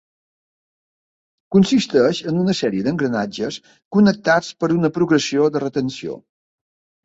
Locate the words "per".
4.65-4.73